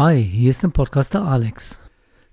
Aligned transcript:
Hi, 0.00 0.22
hier 0.22 0.50
ist 0.50 0.62
der 0.62 0.68
Podcaster 0.68 1.24
Alex. 1.24 1.80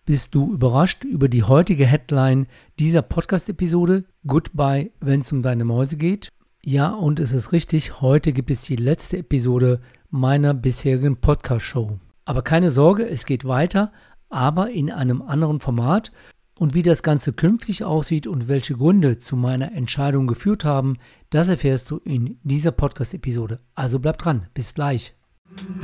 Bist 0.06 0.36
du 0.36 0.54
überrascht 0.54 1.04
über 1.04 1.28
die 1.28 1.42
heutige 1.42 1.88
Headline 1.88 2.46
dieser 2.78 3.02
Podcast-Episode? 3.02 4.04
Goodbye, 4.28 4.92
wenn 5.00 5.22
es 5.22 5.32
um 5.32 5.42
deine 5.42 5.66
Mäuse 5.66 5.98
geht? 5.98 6.32
Ja, 6.62 6.94
und 6.94 7.20
es 7.20 7.32
ist 7.32 7.54
richtig, 7.54 8.02
heute 8.02 8.34
gibt 8.34 8.52
es 8.52 8.62
die 8.62 8.76
letzte 8.76 9.18
Episode 9.18 9.82
meiner 10.12 10.54
bisherigen 10.54 11.18
Podcast-Show. 11.18 11.98
Aber 12.26 12.44
keine 12.44 12.70
Sorge, 12.70 13.10
es 13.10 13.26
geht 13.26 13.46
weiter, 13.46 13.92
aber 14.30 14.70
in 14.70 14.92
einem 14.92 15.24
anderen 15.24 15.60
Format. 15.60 16.12
Und 16.60 16.76
wie 16.76 16.84
das 16.84 17.02
Ganze 17.02 17.34
künftig 17.34 17.84
aussieht 17.84 18.28
und 18.28 18.48
welche 18.48 18.76
Gründe 18.76 19.18
zu 19.18 19.36
meiner 19.36 19.72
Entscheidung 19.72 20.28
geführt 20.28 20.66
haben, 20.66 20.98
das 21.32 21.50
erfährst 21.50 21.90
du 21.90 21.98
in 21.98 22.38
dieser 22.44 22.74
Podcast-Episode. 22.74 23.60
Also 23.74 23.98
bleib 23.98 24.20
dran, 24.20 24.50
bis 24.54 24.76
gleich. 24.76 25.16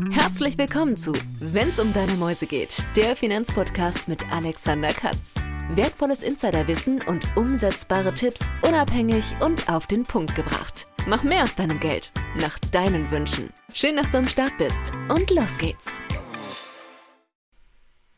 Herzlich 0.09 0.57
willkommen 0.57 0.97
zu 0.97 1.13
Wenn's 1.39 1.79
um 1.79 1.93
deine 1.93 2.13
Mäuse 2.13 2.47
geht, 2.47 2.85
der 2.95 3.15
Finanzpodcast 3.15 4.07
mit 4.07 4.31
Alexander 4.31 4.89
Katz. 4.89 5.35
Wertvolles 5.75 6.23
Insiderwissen 6.23 7.01
und 7.03 7.25
umsetzbare 7.35 8.13
Tipps 8.13 8.49
unabhängig 8.67 9.23
und 9.39 9.69
auf 9.69 9.87
den 9.87 10.03
Punkt 10.03 10.33
gebracht. 10.35 10.87
Mach 11.07 11.23
mehr 11.23 11.43
aus 11.43 11.55
deinem 11.55 11.79
Geld, 11.79 12.11
nach 12.39 12.57
deinen 12.71 13.11
Wünschen. 13.11 13.51
Schön, 13.73 13.95
dass 13.95 14.09
du 14.09 14.17
am 14.17 14.27
Start 14.27 14.57
bist 14.57 14.93
und 15.09 15.29
los 15.29 15.57
geht's. 15.57 16.03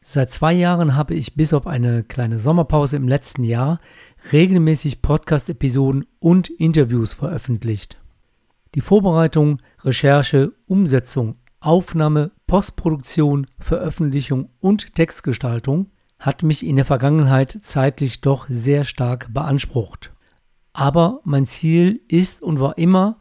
Seit 0.02 0.32
zwei 0.32 0.54
Jahren 0.54 0.96
habe 0.96 1.14
ich 1.14 1.36
bis 1.36 1.54
auf 1.54 1.68
eine 1.68 2.04
kleine 2.04 2.40
Sommerpause 2.40 2.96
im 2.98 3.08
letzten 3.08 3.44
Jahr 3.44 3.80
regelmäßig 4.32 5.02
Podcast-Episoden 5.02 6.06
und 6.20 6.50
Interviews 6.50 7.14
veröffentlicht. 7.14 7.98
Die 8.76 8.82
Vorbereitung, 8.82 9.62
Recherche, 9.84 10.54
Umsetzung, 10.66 11.36
Aufnahme, 11.64 12.32
Postproduktion, 12.46 13.48
Veröffentlichung 13.58 14.50
und 14.60 14.96
Textgestaltung 14.96 15.92
hat 16.20 16.44
mich 16.44 16.66
in 16.66 16.76
der 16.76 16.84
Vergangenheit 16.84 17.58
zeitlich 17.62 18.20
doch 18.20 18.48
sehr 18.48 18.84
stark 18.84 19.34
beansprucht. 19.34 20.12
Aber 20.74 21.22
mein 21.24 21.46
Ziel 21.46 22.02
ist 22.10 22.42
und 22.42 22.60
war 22.60 22.78
immer, 22.78 23.18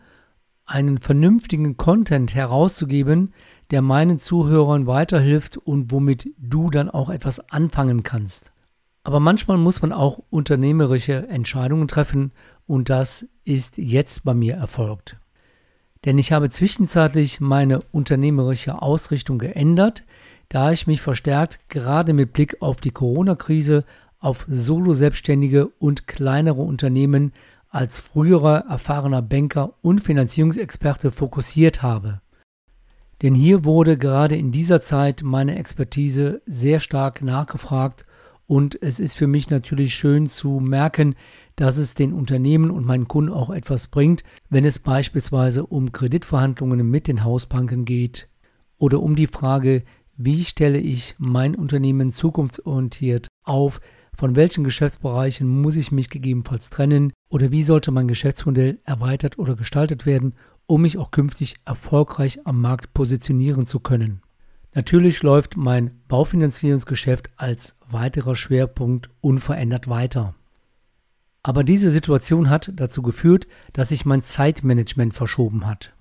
einen 0.64 0.98
vernünftigen 0.98 1.76
Content 1.76 2.34
herauszugeben, 2.34 3.32
der 3.70 3.80
meinen 3.80 4.18
Zuhörern 4.18 4.88
weiterhilft 4.88 5.56
und 5.56 5.92
womit 5.92 6.34
du 6.36 6.68
dann 6.68 6.90
auch 6.90 7.10
etwas 7.10 7.38
anfangen 7.50 8.02
kannst. 8.02 8.52
Aber 9.04 9.20
manchmal 9.20 9.58
muss 9.58 9.82
man 9.82 9.92
auch 9.92 10.20
unternehmerische 10.30 11.28
Entscheidungen 11.28 11.86
treffen 11.86 12.32
und 12.66 12.88
das 12.88 13.28
ist 13.44 13.78
jetzt 13.78 14.24
bei 14.24 14.34
mir 14.34 14.54
erfolgt. 14.54 15.16
Denn 16.05 16.19
ich 16.19 16.33
habe 16.33 16.50
zwischenzeitlich 16.50 17.41
meine 17.41 17.81
unternehmerische 17.92 18.83
Ausrichtung 18.83 19.39
geändert, 19.39 20.05
da 20.48 20.72
ich 20.72 20.86
mich 20.86 21.00
verstärkt 21.00 21.61
gerade 21.69 22.12
mit 22.12 22.33
Blick 22.33 22.61
auf 22.61 22.81
die 22.81 22.91
Corona-Krise 22.91 23.84
auf 24.19 24.45
Solo-Selbstständige 24.48 25.69
und 25.78 26.06
kleinere 26.06 26.62
Unternehmen 26.62 27.33
als 27.69 28.00
früherer 28.00 28.67
erfahrener 28.69 29.23
Banker 29.23 29.75
und 29.80 30.00
Finanzierungsexperte 30.00 31.11
fokussiert 31.11 31.83
habe. 31.83 32.20
Denn 33.23 33.34
hier 33.34 33.64
wurde 33.64 33.97
gerade 33.97 34.36
in 34.36 34.53
dieser 34.53 34.80
Zeit 34.80 35.23
meine 35.23 35.56
Expertise 35.56 36.42
sehr 36.47 36.80
stark 36.80 37.23
nachgefragt 37.23 38.05
und 38.47 38.80
es 38.83 39.00
ist 39.00 39.17
für 39.17 39.28
mich 39.28 39.48
natürlich 39.48 39.95
schön 39.95 40.27
zu 40.27 40.61
merken, 40.61 41.14
dass 41.56 41.77
es 41.77 41.95
den 41.95 42.12
Unternehmen 42.12 42.70
und 42.70 42.86
meinen 42.86 43.08
Kunden 43.08 43.33
auch 43.33 43.50
etwas 43.50 43.89
bringt, 43.89 44.22
wenn 44.48 44.64
es 44.64 44.78
beispielsweise 44.78 45.67
um 45.67 45.92
Kreditverhandlungen 45.92 46.89
mit 46.89 47.08
den 47.08 47.25
Hausbanken 47.25 47.84
geht 47.84 48.28
oder 48.78 49.00
um 49.00 49.17
die 49.17 49.27
Frage, 49.27 49.84
wie 50.17 50.45
stelle 50.45 50.79
ich 50.79 51.14
mein 51.18 51.55
Unternehmen 51.55 52.12
zukunftsorientiert 52.12 53.29
auf, 53.45 53.80
von 54.14 54.36
welchen 54.36 54.64
Geschäftsbereichen 54.64 55.48
muss 55.48 55.77
ich 55.77 55.91
mich 55.91 56.11
gegebenenfalls 56.11 56.70
trennen 56.70 57.12
oder 57.30 57.51
wie 57.51 57.62
sollte 57.62 57.91
mein 57.91 58.08
Geschäftsmodell 58.08 58.80
erweitert 58.85 59.39
oder 59.39 59.57
gestaltet 59.57 60.05
werden, 60.05 60.35
um 60.67 60.83
mich 60.83 60.98
auch 60.98 61.11
künftig 61.11 61.57
erfolgreich 61.64 62.46
am 62.46 62.61
Markt 62.61 62.95
positionieren 62.95 63.67
zu 63.67 63.80
können. 63.80 64.23
Natürlich 64.74 65.23
läuft 65.23 65.57
mein 65.57 66.02
Baufinanzierungsgeschäft 66.08 67.30
als 67.36 67.77
weiterer 67.91 68.36
Schwerpunkt 68.36 69.11
unverändert 69.20 69.89
weiter. 69.89 70.35
Aber 71.42 71.64
diese 71.64 71.91
Situation 71.91 72.51
hat 72.51 72.73
dazu 72.77 73.03
geführt, 73.03 73.47
dass 73.73 73.89
sich 73.89 74.05
mein 74.05 74.23
Zeitmanagement 74.23 75.14
verschoben 75.14 75.67
hat. 75.67 75.92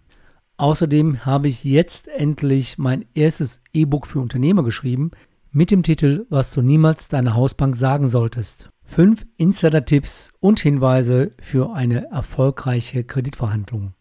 Außerdem 0.57 1.25
habe 1.25 1.47
ich 1.47 1.63
jetzt 1.63 2.07
endlich 2.07 2.77
mein 2.77 3.05
erstes 3.15 3.61
E-Book 3.73 4.05
für 4.05 4.19
Unternehmer 4.19 4.63
geschrieben 4.63 5.11
mit 5.51 5.71
dem 5.71 5.81
Titel 5.81 6.27
Was 6.29 6.53
du 6.53 6.61
niemals 6.61 7.07
deiner 7.07 7.35
Hausbank 7.35 7.75
sagen 7.75 8.07
solltest. 8.07 8.69
Fünf 8.83 9.25
Insider-Tipps 9.37 10.31
und 10.39 10.59
Hinweise 10.59 11.31
für 11.41 11.73
eine 11.73 12.11
erfolgreiche 12.11 13.03
Kreditverhandlung. 13.03 13.93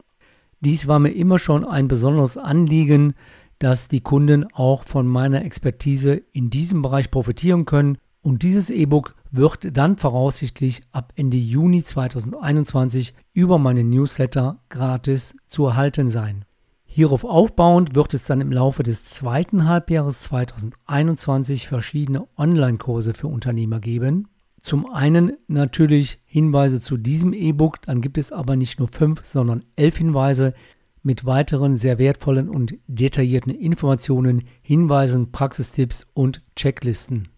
Dies 0.60 0.86
war 0.86 0.98
mir 0.98 1.12
immer 1.12 1.38
schon 1.38 1.64
ein 1.64 1.88
besonderes 1.88 2.36
Anliegen, 2.36 3.14
dass 3.58 3.88
die 3.88 4.00
Kunden 4.02 4.44
auch 4.52 4.84
von 4.84 5.06
meiner 5.06 5.44
Expertise 5.44 6.22
in 6.32 6.50
diesem 6.50 6.82
Bereich 6.82 7.10
profitieren 7.10 7.64
können 7.64 7.98
und 8.20 8.42
dieses 8.42 8.68
E-Book 8.68 9.14
wird 9.30 9.76
dann 9.76 9.96
voraussichtlich 9.96 10.82
ab 10.92 11.12
Ende 11.16 11.36
Juni 11.36 11.82
2021 11.82 13.14
über 13.32 13.58
meinen 13.58 13.90
Newsletter 13.90 14.60
gratis 14.68 15.36
zu 15.46 15.66
erhalten 15.66 16.08
sein. 16.08 16.44
Hierauf 16.84 17.24
aufbauend 17.24 17.94
wird 17.94 18.14
es 18.14 18.24
dann 18.24 18.40
im 18.40 18.50
Laufe 18.50 18.82
des 18.82 19.04
zweiten 19.04 19.66
Halbjahres 19.68 20.22
2021 20.22 21.68
verschiedene 21.68 22.26
Online-Kurse 22.36 23.14
für 23.14 23.28
Unternehmer 23.28 23.78
geben. 23.78 24.28
Zum 24.60 24.92
einen 24.92 25.36
natürlich 25.46 26.20
Hinweise 26.26 26.80
zu 26.80 26.96
diesem 26.96 27.32
E-Book, 27.32 27.80
dann 27.82 28.00
gibt 28.00 28.18
es 28.18 28.32
aber 28.32 28.56
nicht 28.56 28.80
nur 28.80 28.88
fünf, 28.88 29.24
sondern 29.24 29.64
elf 29.76 29.98
Hinweise 29.98 30.52
mit 31.02 31.24
weiteren 31.24 31.76
sehr 31.76 31.98
wertvollen 31.98 32.48
und 32.48 32.74
detaillierten 32.88 33.54
Informationen, 33.54 34.42
Hinweisen, 34.60 35.30
Praxistipps 35.30 36.06
und 36.12 36.42
Checklisten. 36.56 37.28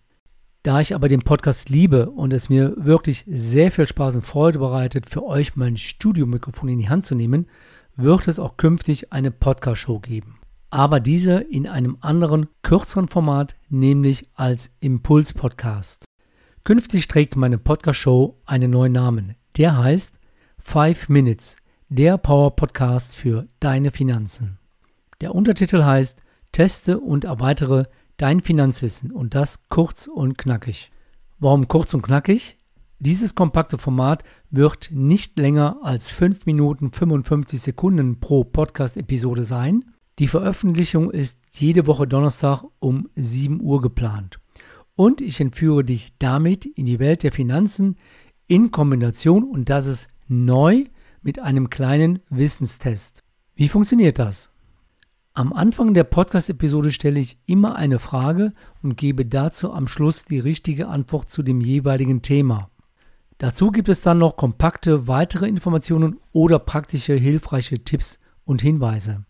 Da 0.64 0.80
ich 0.80 0.94
aber 0.94 1.08
den 1.08 1.22
Podcast 1.22 1.70
liebe 1.70 2.10
und 2.10 2.32
es 2.32 2.48
mir 2.48 2.74
wirklich 2.76 3.24
sehr 3.26 3.72
viel 3.72 3.88
Spaß 3.88 4.14
und 4.14 4.24
Freude 4.24 4.60
bereitet, 4.60 5.10
für 5.10 5.24
euch 5.24 5.56
mein 5.56 5.76
Studiomikrofon 5.76 6.68
in 6.68 6.78
die 6.78 6.88
Hand 6.88 7.04
zu 7.04 7.16
nehmen, 7.16 7.48
wird 7.96 8.28
es 8.28 8.38
auch 8.38 8.56
künftig 8.56 9.12
eine 9.12 9.32
Podcast-Show 9.32 9.98
geben. 9.98 10.38
Aber 10.70 11.00
diese 11.00 11.40
in 11.40 11.66
einem 11.66 11.98
anderen, 12.00 12.46
kürzeren 12.62 13.08
Format, 13.08 13.56
nämlich 13.70 14.28
als 14.34 14.70
Impuls-Podcast. 14.78 16.04
Künftig 16.62 17.08
trägt 17.08 17.34
meine 17.34 17.58
Podcast-Show 17.58 18.40
einen 18.46 18.70
neuen 18.70 18.92
Namen. 18.92 19.34
Der 19.56 19.76
heißt 19.78 20.14
5 20.58 21.08
Minutes, 21.08 21.56
der 21.88 22.18
Power-Podcast 22.18 23.16
für 23.16 23.48
deine 23.58 23.90
Finanzen. 23.90 24.58
Der 25.22 25.34
Untertitel 25.34 25.82
heißt 25.82 26.22
Teste 26.52 27.00
und 27.00 27.24
erweitere 27.24 27.86
Dein 28.16 28.40
Finanzwissen 28.40 29.10
und 29.10 29.34
das 29.34 29.68
kurz 29.68 30.06
und 30.06 30.38
knackig. 30.38 30.90
Warum 31.38 31.68
kurz 31.68 31.92
und 31.94 32.02
knackig? 32.02 32.58
Dieses 32.98 33.34
kompakte 33.34 33.78
Format 33.78 34.22
wird 34.50 34.90
nicht 34.92 35.36
länger 35.36 35.78
als 35.82 36.12
5 36.12 36.46
Minuten 36.46 36.92
55 36.92 37.60
Sekunden 37.60 38.20
pro 38.20 38.44
Podcast-Episode 38.44 39.42
sein. 39.42 39.86
Die 40.20 40.28
Veröffentlichung 40.28 41.10
ist 41.10 41.40
jede 41.50 41.88
Woche 41.88 42.06
Donnerstag 42.06 42.62
um 42.78 43.08
7 43.16 43.60
Uhr 43.60 43.80
geplant. 43.80 44.38
Und 44.94 45.20
ich 45.20 45.40
entführe 45.40 45.82
dich 45.82 46.16
damit 46.18 46.64
in 46.64 46.86
die 46.86 47.00
Welt 47.00 47.24
der 47.24 47.32
Finanzen 47.32 47.96
in 48.46 48.70
Kombination, 48.70 49.42
und 49.42 49.68
das 49.68 49.86
ist 49.86 50.08
neu, 50.28 50.84
mit 51.22 51.40
einem 51.40 51.70
kleinen 51.70 52.20
Wissenstest. 52.28 53.24
Wie 53.56 53.68
funktioniert 53.68 54.20
das? 54.20 54.51
Am 55.34 55.54
Anfang 55.54 55.94
der 55.94 56.04
Podcast-Episode 56.04 56.92
stelle 56.92 57.18
ich 57.18 57.38
immer 57.46 57.76
eine 57.76 57.98
Frage 57.98 58.52
und 58.82 58.98
gebe 58.98 59.24
dazu 59.24 59.72
am 59.72 59.88
Schluss 59.88 60.26
die 60.26 60.38
richtige 60.38 60.88
Antwort 60.88 61.30
zu 61.30 61.42
dem 61.42 61.62
jeweiligen 61.62 62.20
Thema. 62.20 62.68
Dazu 63.38 63.70
gibt 63.70 63.88
es 63.88 64.02
dann 64.02 64.18
noch 64.18 64.36
kompakte 64.36 65.08
weitere 65.08 65.48
Informationen 65.48 66.20
oder 66.32 66.58
praktische 66.58 67.14
hilfreiche 67.14 67.82
Tipps 67.82 68.20
und 68.44 68.60
Hinweise. 68.60 69.24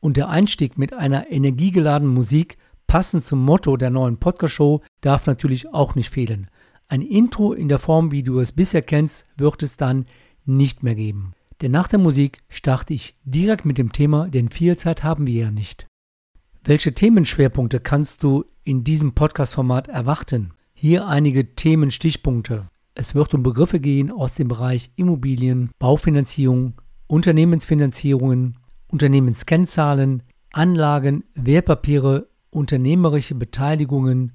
Und 0.00 0.16
der 0.16 0.30
Einstieg 0.30 0.78
mit 0.78 0.92
einer 0.92 1.30
energiegeladenen 1.30 2.12
Musik, 2.12 2.58
passend 2.88 3.24
zum 3.24 3.44
Motto 3.44 3.76
der 3.76 3.90
neuen 3.90 4.18
Podcast-Show, 4.18 4.82
darf 5.00 5.28
natürlich 5.28 5.72
auch 5.72 5.94
nicht 5.94 6.10
fehlen. 6.10 6.48
Ein 6.88 7.02
Intro 7.02 7.52
in 7.52 7.68
der 7.68 7.78
Form, 7.78 8.10
wie 8.10 8.24
du 8.24 8.40
es 8.40 8.50
bisher 8.50 8.82
kennst, 8.82 9.26
wird 9.36 9.62
es 9.62 9.76
dann 9.76 10.06
nicht 10.44 10.82
mehr 10.82 10.96
geben. 10.96 11.34
Denn 11.60 11.72
nach 11.72 11.88
der 11.88 11.98
Musik 11.98 12.42
starte 12.48 12.94
ich 12.94 13.16
direkt 13.24 13.64
mit 13.64 13.78
dem 13.78 13.92
Thema, 13.92 14.28
denn 14.28 14.50
viel 14.50 14.76
Zeit 14.76 15.02
haben 15.02 15.26
wir 15.26 15.34
ja 15.34 15.50
nicht. 15.50 15.86
Welche 16.64 16.92
Themenschwerpunkte 16.92 17.80
kannst 17.80 18.22
du 18.22 18.44
in 18.64 18.84
diesem 18.84 19.14
Podcast-Format 19.14 19.88
erwarten? 19.88 20.52
Hier 20.74 21.06
einige 21.06 21.54
Themenstichpunkte. 21.54 22.68
Es 22.94 23.14
wird 23.14 23.32
um 23.34 23.42
Begriffe 23.42 23.80
gehen 23.80 24.10
aus 24.10 24.34
dem 24.34 24.48
Bereich 24.48 24.90
Immobilien, 24.96 25.70
Baufinanzierung, 25.78 26.74
Unternehmensfinanzierungen, 27.06 28.58
Unternehmenskennzahlen, 28.88 30.22
Anlagen, 30.52 31.24
Wertpapiere 31.34 32.28
unternehmerische 32.56 33.34
Beteiligungen, 33.34 34.32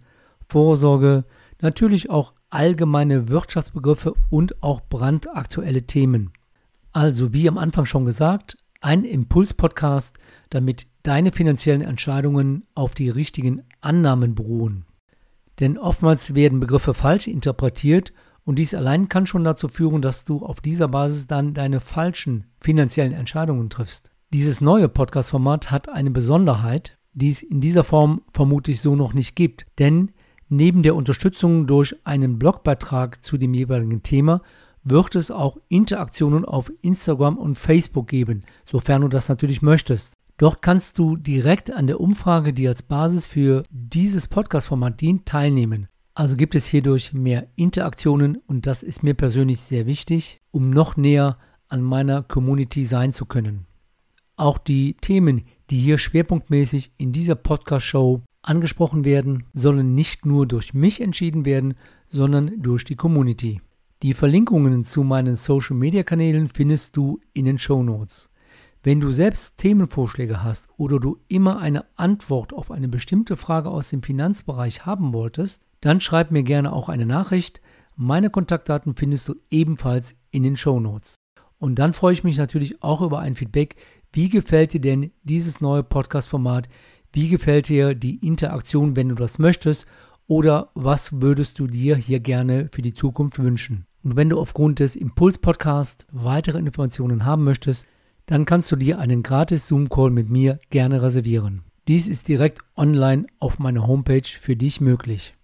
Vorsorge, 0.47 1.25
natürlich 1.61 2.09
auch 2.09 2.33
allgemeine 2.49 3.29
Wirtschaftsbegriffe 3.29 4.13
und 4.29 4.61
auch 4.61 4.81
brandaktuelle 4.81 5.83
Themen. 5.83 6.31
Also 6.93 7.33
wie 7.33 7.47
am 7.47 7.57
Anfang 7.57 7.85
schon 7.85 8.05
gesagt, 8.05 8.57
ein 8.81 9.03
Impuls-Podcast, 9.03 10.17
damit 10.49 10.87
deine 11.03 11.31
finanziellen 11.31 11.81
Entscheidungen 11.81 12.67
auf 12.75 12.95
die 12.95 13.09
richtigen 13.09 13.63
Annahmen 13.79 14.35
beruhen. 14.35 14.85
Denn 15.59 15.77
oftmals 15.77 16.33
werden 16.33 16.59
Begriffe 16.59 16.93
falsch 16.93 17.27
interpretiert 17.27 18.11
und 18.43 18.57
dies 18.57 18.73
allein 18.73 19.07
kann 19.07 19.27
schon 19.27 19.43
dazu 19.43 19.67
führen, 19.67 20.01
dass 20.01 20.25
du 20.25 20.43
auf 20.43 20.59
dieser 20.59 20.87
Basis 20.87 21.27
dann 21.27 21.53
deine 21.53 21.79
falschen 21.79 22.47
finanziellen 22.59 23.13
Entscheidungen 23.13 23.69
triffst. 23.69 24.11
Dieses 24.33 24.61
neue 24.61 24.89
Podcast-Format 24.89 25.71
hat 25.71 25.89
eine 25.89 26.11
Besonderheit, 26.11 26.97
die 27.13 27.29
es 27.29 27.43
in 27.43 27.61
dieser 27.61 27.83
Form 27.83 28.21
vermutlich 28.33 28.81
so 28.81 28.95
noch 28.95 29.13
nicht 29.13 29.35
gibt. 29.35 29.65
Denn 29.77 30.11
neben 30.49 30.83
der 30.83 30.95
Unterstützung 30.95 31.67
durch 31.67 31.95
einen 32.05 32.39
Blogbeitrag 32.39 33.23
zu 33.23 33.37
dem 33.37 33.53
jeweiligen 33.53 34.03
Thema 34.03 34.41
wird 34.83 35.15
es 35.15 35.31
auch 35.31 35.57
Interaktionen 35.67 36.45
auf 36.45 36.71
Instagram 36.81 37.37
und 37.37 37.55
Facebook 37.55 38.07
geben, 38.07 38.43
sofern 38.65 39.01
du 39.01 39.07
das 39.07 39.29
natürlich 39.29 39.61
möchtest. 39.61 40.13
Dort 40.37 40.61
kannst 40.61 40.97
du 40.97 41.17
direkt 41.17 41.71
an 41.71 41.87
der 41.87 41.99
Umfrage, 41.99 42.51
die 42.53 42.67
als 42.67 42.81
Basis 42.81 43.27
für 43.27 43.63
dieses 43.69 44.27
Podcast-Format 44.27 44.99
dient, 44.99 45.25
teilnehmen. 45.27 45.87
Also 46.15 46.35
gibt 46.35 46.55
es 46.55 46.65
hierdurch 46.65 47.13
mehr 47.13 47.47
Interaktionen 47.55 48.37
und 48.47 48.65
das 48.65 48.83
ist 48.83 49.03
mir 49.03 49.13
persönlich 49.13 49.61
sehr 49.61 49.85
wichtig, 49.85 50.41
um 50.51 50.69
noch 50.69 50.97
näher 50.97 51.37
an 51.67 51.81
meiner 51.81 52.23
Community 52.23 52.85
sein 52.85 53.13
zu 53.13 53.25
können. 53.25 53.65
Auch 54.35 54.57
die 54.57 54.95
Themen, 54.95 55.43
die 55.69 55.79
hier 55.79 55.97
schwerpunktmäßig 55.97 56.91
in 56.97 57.11
dieser 57.11 57.35
Podcast-Show 57.35 58.21
angesprochen 58.41 59.05
werden, 59.05 59.45
sollen 59.53 59.93
nicht 59.93 60.25
nur 60.25 60.47
durch 60.47 60.73
mich 60.73 60.99
entschieden 60.99 61.45
werden, 61.45 61.75
sondern 62.09 62.61
durch 62.61 62.83
die 62.83 62.95
Community. 62.95 63.61
Die 64.03 64.15
Verlinkungen 64.15 64.83
zu 64.83 65.03
meinen 65.03 65.35
Social-Media-Kanälen 65.35 66.47
findest 66.47 66.97
du 66.97 67.19
in 67.33 67.45
den 67.45 67.59
Show 67.59 67.83
Notes. 67.83 68.31
Wenn 68.81 68.99
du 68.99 69.11
selbst 69.11 69.59
Themenvorschläge 69.59 70.43
hast 70.43 70.69
oder 70.75 70.99
du 70.99 71.19
immer 71.27 71.59
eine 71.59 71.85
Antwort 71.97 72.51
auf 72.51 72.71
eine 72.71 72.87
bestimmte 72.87 73.35
Frage 73.35 73.69
aus 73.69 73.89
dem 73.89 74.01
Finanzbereich 74.01 74.87
haben 74.87 75.13
wolltest, 75.13 75.61
dann 75.81 76.01
schreib 76.01 76.31
mir 76.31 76.41
gerne 76.41 76.73
auch 76.73 76.89
eine 76.89 77.05
Nachricht. 77.05 77.61
Meine 77.95 78.31
Kontaktdaten 78.31 78.95
findest 78.95 79.29
du 79.29 79.35
ebenfalls 79.51 80.15
in 80.31 80.41
den 80.41 80.57
Show 80.57 80.79
Notes. 80.79 81.13
Und 81.59 81.75
dann 81.75 81.93
freue 81.93 82.13
ich 82.13 82.23
mich 82.23 82.39
natürlich 82.39 82.81
auch 82.81 83.01
über 83.01 83.19
ein 83.19 83.35
Feedback. 83.35 83.75
Wie 84.11 84.29
gefällt 84.29 84.73
dir 84.73 84.81
denn 84.81 85.11
dieses 85.21 85.61
neue 85.61 85.83
Podcast-Format? 85.83 86.69
Wie 87.13 87.29
gefällt 87.29 87.69
dir 87.69 87.93
die 87.93 88.15
Interaktion, 88.25 88.95
wenn 88.95 89.09
du 89.09 89.15
das 89.15 89.37
möchtest? 89.37 89.85
Oder 90.25 90.71
was 90.73 91.21
würdest 91.21 91.59
du 91.59 91.67
dir 91.67 91.95
hier 91.97 92.19
gerne 92.19 92.67
für 92.71 92.81
die 92.81 92.95
Zukunft 92.95 93.37
wünschen? 93.37 93.85
Und 94.03 94.15
wenn 94.15 94.29
du 94.29 94.39
aufgrund 94.39 94.79
des 94.79 94.95
Impuls-Podcasts 94.95 96.07
weitere 96.11 96.57
Informationen 96.57 97.25
haben 97.25 97.43
möchtest, 97.43 97.87
dann 98.25 98.45
kannst 98.45 98.71
du 98.71 98.75
dir 98.75 98.99
einen 98.99 99.23
gratis 99.23 99.67
Zoom-Call 99.67 100.09
mit 100.09 100.29
mir 100.29 100.59
gerne 100.69 101.01
reservieren. 101.01 101.63
Dies 101.87 102.07
ist 102.07 102.27
direkt 102.27 102.59
online 102.75 103.27
auf 103.39 103.59
meiner 103.59 103.87
Homepage 103.87 104.27
für 104.27 104.55
dich 104.55 104.81
möglich. 104.81 105.35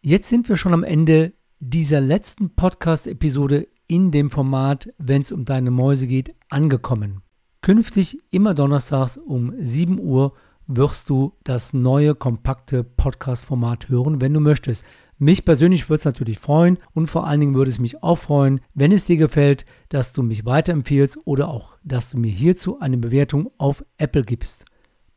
Jetzt 0.00 0.28
sind 0.28 0.48
wir 0.48 0.56
schon 0.56 0.72
am 0.72 0.84
Ende 0.84 1.32
dieser 1.60 2.00
letzten 2.00 2.50
Podcast-Episode 2.50 3.68
in 3.88 4.12
dem 4.12 4.30
Format, 4.30 4.92
wenn 4.98 5.22
es 5.22 5.32
um 5.32 5.44
deine 5.44 5.70
Mäuse 5.70 6.06
geht, 6.06 6.34
angekommen. 6.48 7.22
Künftig 7.62 8.18
immer 8.30 8.54
donnerstags 8.54 9.18
um 9.18 9.52
7 9.58 9.98
Uhr 9.98 10.34
wirst 10.68 11.08
du 11.10 11.32
das 11.42 11.72
neue 11.72 12.14
kompakte 12.14 12.84
Podcast-Format 12.84 13.88
hören, 13.88 14.20
wenn 14.20 14.34
du 14.34 14.40
möchtest. 14.40 14.84
Mich 15.18 15.44
persönlich 15.44 15.88
würde 15.88 15.98
es 15.98 16.04
natürlich 16.04 16.38
freuen 16.38 16.78
und 16.94 17.08
vor 17.08 17.26
allen 17.26 17.40
Dingen 17.40 17.54
würde 17.54 17.72
es 17.72 17.80
mich 17.80 18.04
auch 18.04 18.18
freuen, 18.18 18.60
wenn 18.74 18.92
es 18.92 19.06
dir 19.06 19.16
gefällt, 19.16 19.66
dass 19.88 20.12
du 20.12 20.22
mich 20.22 20.44
weiterempfiehlst 20.44 21.18
oder 21.24 21.48
auch, 21.48 21.72
dass 21.82 22.10
du 22.10 22.18
mir 22.18 22.30
hierzu 22.30 22.78
eine 22.78 22.98
Bewertung 22.98 23.50
auf 23.58 23.84
Apple 23.96 24.22
gibst. 24.22 24.66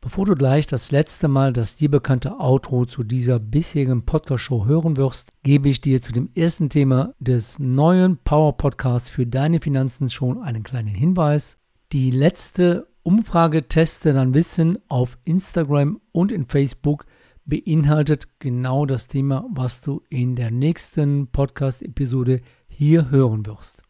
Bevor 0.00 0.26
du 0.26 0.34
gleich 0.34 0.66
das 0.66 0.90
letzte 0.90 1.28
Mal 1.28 1.52
das 1.52 1.76
dir 1.76 1.88
bekannte 1.88 2.40
Outro 2.40 2.86
zu 2.86 3.04
dieser 3.04 3.38
bisherigen 3.38 4.04
Podcast-Show 4.04 4.64
hören 4.66 4.96
wirst, 4.96 5.28
gebe 5.44 5.68
ich 5.68 5.80
dir 5.80 6.02
zu 6.02 6.12
dem 6.12 6.30
ersten 6.34 6.70
Thema 6.70 7.14
des 7.20 7.60
neuen 7.60 8.16
Power 8.16 8.56
Podcasts 8.56 9.08
für 9.08 9.26
deine 9.28 9.60
Finanzen 9.60 10.10
schon 10.10 10.42
einen 10.42 10.64
kleinen 10.64 10.88
Hinweis. 10.88 11.58
Die 11.92 12.10
letzte 12.10 12.88
Umfrage 13.04 13.66
Teste 13.66 14.12
dann 14.12 14.32
Wissen 14.32 14.78
auf 14.88 15.18
Instagram 15.24 16.00
und 16.12 16.30
in 16.30 16.46
Facebook 16.46 17.04
beinhaltet 17.44 18.28
genau 18.38 18.86
das 18.86 19.08
Thema, 19.08 19.44
was 19.50 19.80
du 19.80 20.02
in 20.08 20.36
der 20.36 20.52
nächsten 20.52 21.26
Podcast-Episode 21.26 22.40
hier 22.68 23.10
hören 23.10 23.44
wirst. 23.46 23.82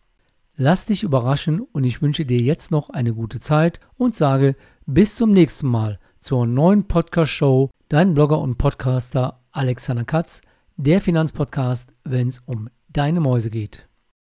Lass 0.56 0.86
dich 0.86 1.02
überraschen 1.02 1.60
und 1.60 1.84
ich 1.84 2.00
wünsche 2.00 2.24
dir 2.24 2.40
jetzt 2.40 2.70
noch 2.70 2.88
eine 2.88 3.12
gute 3.12 3.40
Zeit 3.40 3.80
und 3.98 4.16
sage 4.16 4.56
bis 4.86 5.16
zum 5.16 5.32
nächsten 5.32 5.66
Mal 5.66 5.98
zur 6.20 6.46
neuen 6.46 6.88
Podcast-Show. 6.88 7.68
Dein 7.90 8.14
Blogger 8.14 8.38
und 8.38 8.56
Podcaster 8.56 9.40
Alexander 9.50 10.04
Katz, 10.04 10.40
der 10.76 11.02
Finanzpodcast, 11.02 11.92
wenn 12.04 12.28
es 12.28 12.38
um 12.38 12.70
deine 12.88 13.20
Mäuse 13.20 13.50
geht. 13.50 13.86